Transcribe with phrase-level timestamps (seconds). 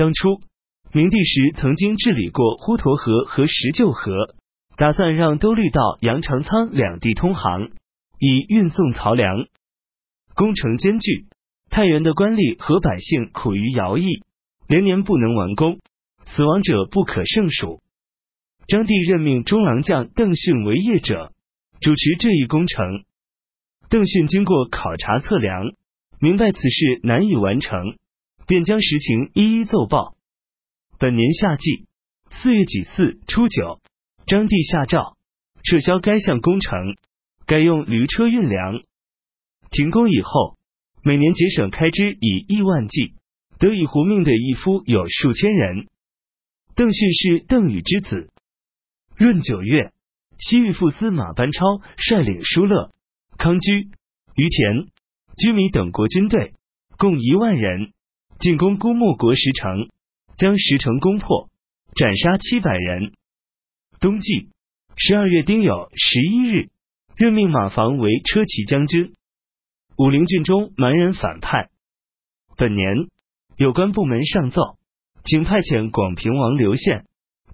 [0.00, 0.40] 当初
[0.94, 4.34] 明帝时曾经治理过滹沱河和石臼河，
[4.78, 7.68] 打算让兜率道、杨长仓两地通航，
[8.18, 9.44] 以运送漕粮。
[10.34, 11.26] 工程艰巨，
[11.68, 14.22] 太原的官吏和百姓苦于徭役，
[14.68, 15.80] 连年不能完工，
[16.24, 17.82] 死亡者不可胜数。
[18.68, 21.30] 张帝任命中郎将邓训为业者，
[21.82, 23.04] 主持这一工程。
[23.90, 25.62] 邓训经过考察测量，
[26.22, 27.98] 明白此事难以完成，
[28.50, 30.16] 便将实情一一奏报。
[30.98, 31.86] 本年夏季
[32.32, 33.80] 四月己巳初九，
[34.26, 35.16] 张帝下诏
[35.62, 36.96] 撤销该项工程，
[37.46, 38.82] 改用驴车运粮。
[39.70, 40.58] 停工以后，
[41.04, 43.14] 每年节省开支以亿万计，
[43.60, 45.86] 得以活命的义夫有数千人。
[46.74, 48.30] 邓训是邓禹之子。
[49.16, 49.92] 闰九月，
[50.40, 52.90] 西域副司马班超率领疏勒、
[53.38, 53.90] 康居、
[54.34, 54.88] 于田、
[55.36, 56.54] 居米等国军队，
[56.98, 57.92] 共一万人，
[58.40, 59.90] 进攻姑墨国石城，
[60.38, 61.50] 将石城攻破，
[61.94, 63.12] 斩杀七百人。
[64.00, 64.48] 冬季
[64.96, 66.70] 十二月丁酉十一日，
[67.16, 69.12] 任命马房为车骑将军。
[69.98, 71.68] 武陵郡中蛮人反叛。
[72.56, 73.08] 本年，
[73.58, 74.78] 有关部门上奏，
[75.22, 77.04] 请派遣广平王刘宪、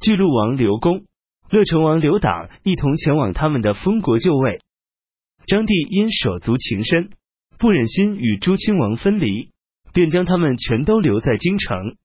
[0.00, 1.04] 巨鹿王刘公、
[1.50, 4.60] 乐成王刘党一同前往他们的封国就位。
[5.48, 7.10] 张帝因手足情深，
[7.58, 9.50] 不忍心与诸亲王分离，
[9.96, 11.96] 便将他们全都留在京城。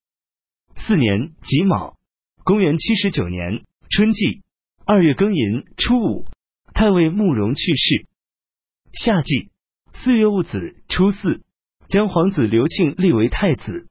[0.78, 1.98] 四年己卯，
[2.46, 4.44] 公元七十九年春季
[4.86, 6.26] 二月庚寅初五，
[6.74, 8.08] 太尉慕容去世。
[8.94, 9.50] 夏季。
[9.94, 11.42] 四月戊子初四，
[11.90, 13.90] 将皇子刘庆立为太子。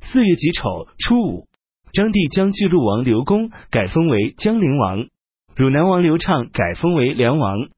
[0.00, 1.46] 四月己丑初五，
[1.92, 5.08] 张帝将巨鹿王刘恭改封为江陵王，
[5.54, 7.68] 汝南王刘畅改封为梁王，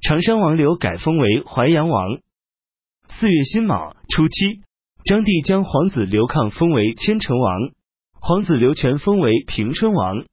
[0.00, 2.20] 长山王刘改封为淮阳王。
[3.08, 4.60] 四月辛卯初七，
[5.04, 7.70] 张帝将皇子刘抗封为千城王，
[8.20, 10.24] 皇子刘全封为平春王。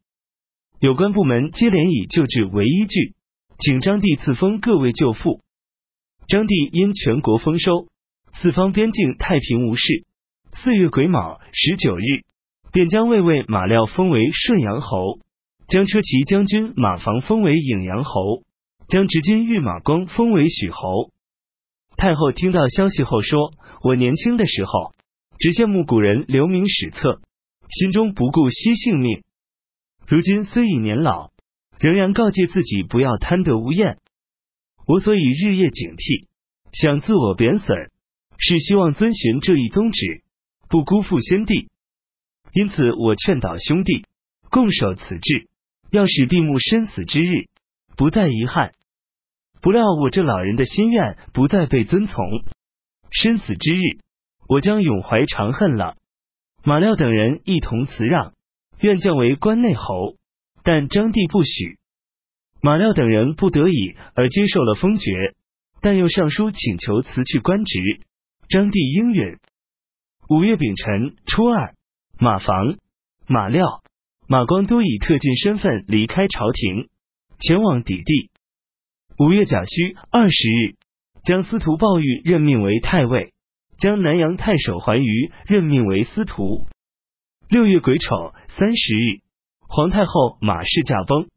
[0.79, 3.15] 有关部门接连以旧制为依据，
[3.57, 5.41] 请张帝赐封各位舅父。
[6.27, 7.87] 张帝因全国丰收，
[8.33, 10.05] 四方边境太平无事。
[10.52, 12.03] 四月癸卯十九日，
[12.71, 15.17] 便将魏尉马廖封为顺阳侯，
[15.67, 18.43] 将车骑将军马房封为颍阳侯，
[18.87, 21.09] 将执金御马光封为许侯。
[21.97, 24.93] 太后听到消息后说：“我年轻的时候
[25.39, 27.21] 只羡慕古人留名史册，
[27.69, 29.23] 心中不顾惜性命。
[30.07, 31.31] 如今虽已年老，
[31.79, 33.97] 仍然告诫自己不要贪得无厌。”
[34.85, 36.27] 我所以日夜警惕，
[36.73, 37.91] 想自我贬损，
[38.39, 40.23] 是希望遵循这一宗旨，
[40.67, 41.69] 不辜负先帝。
[42.53, 44.05] 因此，我劝导兄弟
[44.49, 45.47] 共守此志，
[45.91, 47.45] 要使闭目生死之日
[47.95, 48.71] 不再遗憾。
[49.61, 52.25] 不料我这老人的心愿不再被遵从，
[53.11, 53.99] 生死之日，
[54.47, 55.95] 我将永怀长恨了。
[56.64, 58.33] 马廖等人一同辞让，
[58.80, 60.15] 愿降为关内侯，
[60.64, 61.77] 但张帝不许。
[62.61, 65.33] 马廖等人不得已而接受了封爵，
[65.81, 67.80] 但又上书请求辞去官职。
[68.49, 69.37] 张帝应允。
[70.27, 71.73] 五月丙辰初二，
[72.20, 72.77] 马房、
[73.27, 73.81] 马廖、
[74.27, 76.89] 马光都以特进身份离开朝廷，
[77.39, 78.30] 前往抵地。
[79.17, 80.76] 五月甲戌二十日，
[81.23, 83.33] 将司徒鲍玉任命为太尉，
[83.77, 86.65] 将南阳太守桓瑜任命为司徒。
[87.49, 89.21] 六月癸丑三十日，
[89.67, 91.27] 皇太后马氏驾崩。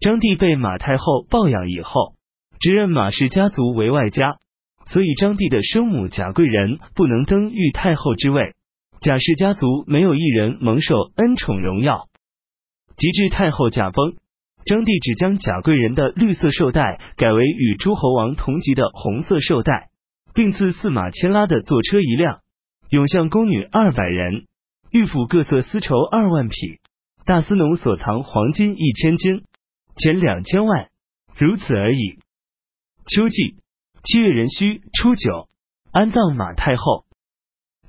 [0.00, 2.14] 张帝被马太后抱养以后，
[2.60, 4.36] 只认马氏家族为外家，
[4.86, 8.54] 所以张帝的生母贾贵人不能登御太后之位。
[9.00, 12.08] 贾氏家族没有一人蒙受恩宠荣耀。
[12.96, 14.14] 及至太后驾崩，
[14.64, 19.88] 张帝只将贾贵人的绿色绶带改为与诸侯王同级的红色绶带，
[20.34, 22.40] 并赐驷马牵拉的坐车一辆，
[22.90, 24.46] 永相宫女二百人，
[24.90, 26.78] 御府各色丝绸二万匹，
[27.24, 29.42] 大司农所藏黄金一千斤。
[29.94, 30.88] 减两千万，
[31.36, 32.18] 如此而已。
[33.06, 33.56] 秋季
[34.02, 35.48] 七月壬戌初九，
[35.92, 37.04] 安葬马太后。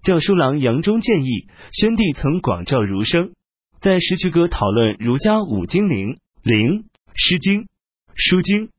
[0.04, 3.32] 教书郎杨忠建议，宣帝曾广召儒生，
[3.80, 7.70] 在石渠阁讨论儒家五经灵、灵、诗经、
[8.16, 8.70] 书经、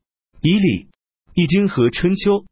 [0.43, 0.89] 仪礼、
[1.33, 2.45] 易经和春秋。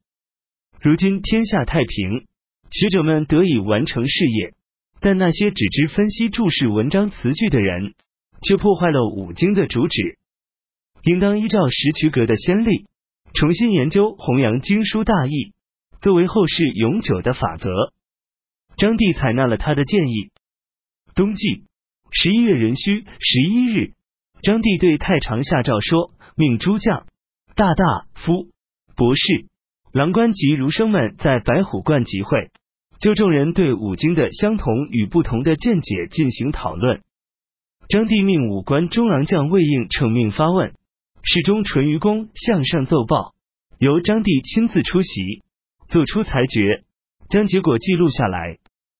[0.81, 2.27] 如今天下太平，
[2.71, 4.55] 学者们得以完成事业，
[5.01, 7.93] 但那些只知分析注释文章词句的人，
[8.41, 10.17] 却破坏了五经的主旨。
[11.05, 12.87] 应当依照石渠阁的先例，
[13.35, 15.53] 重新研究弘扬经书大义，
[16.01, 17.69] 作为后世永久的法则。
[18.79, 20.31] 张帝采纳了他的建议。
[21.15, 21.65] 冬季
[22.11, 23.93] 十一月壬戌十一日，
[24.43, 27.07] 张帝对太常下诏说：“命诸将、
[27.55, 27.85] 大大
[28.15, 28.49] 夫、
[28.97, 29.47] 博士、
[29.93, 32.51] 郎官及儒生们在白虎观集会，
[32.99, 37.03] 就众人对五经的相同与不同的见解进行讨论。
[37.89, 40.75] 张帝命五官中郎将魏应乘命发问，
[41.23, 43.35] 侍中淳于公向上奏报，
[43.79, 45.45] 由张帝亲自出席，
[45.89, 46.83] 做出裁决，
[47.29, 48.59] 将结果记录下来，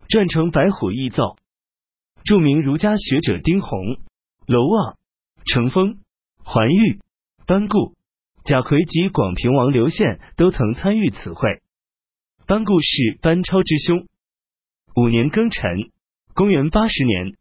[0.09, 1.23] 撰成《白虎议奏》。
[2.25, 3.97] 著名儒家学者丁弘、
[4.47, 4.97] 娄望、
[5.45, 5.99] 程风、
[6.37, 7.01] 桓玉、
[7.47, 7.95] 班固、
[8.45, 11.63] 贾逵及广平王刘宪都曾参与此会。
[12.47, 14.07] 班固是班超之兄。
[14.97, 15.91] 五年庚辰，
[16.35, 17.37] 公元八十年。